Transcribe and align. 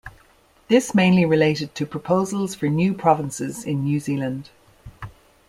This 0.67 0.95
mainly 0.95 1.25
related 1.25 1.75
to 1.75 1.85
proposals 1.85 2.55
for 2.55 2.65
new 2.67 2.95
provinces 2.95 3.63
in 3.63 3.83
New 3.83 3.99
Zealand. 3.99 4.49